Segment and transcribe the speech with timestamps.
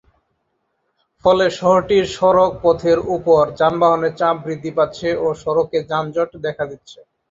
[1.25, 6.99] ফলে শহরটির সড়ক পথের উপর যানবাহনের চাপ বৃদ্ধি পাচ্ছে ও সড়কে যানজট দেখা দিচ্ছে।